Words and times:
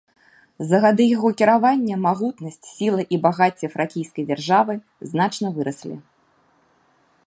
За 0.69 0.77
гады 0.85 1.03
яго 1.15 1.29
кіравання 1.41 1.95
магутнасць, 2.07 2.59
сіла 2.77 3.01
і 3.17 3.21
багацце 3.27 3.65
фракійскай 3.77 4.23
дзяржавы 4.31 4.73
значна 5.13 5.47
выраслі. 5.61 5.95